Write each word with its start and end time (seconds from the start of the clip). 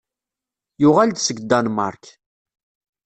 Yuɣal-d 0.81 1.17
seg 1.21 1.37
Danmark. 1.49 2.05